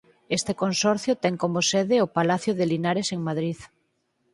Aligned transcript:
Este 0.37 0.53
consorcio 0.61 1.13
ten 1.23 1.35
como 1.43 1.59
sede 1.71 1.95
o 2.05 2.11
Palacio 2.17 2.51
de 2.59 2.65
Linares 2.73 3.07
en 3.15 3.19
Madrid. 3.27 3.59